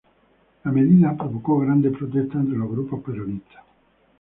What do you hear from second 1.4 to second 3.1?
grandes protestas entre los grupos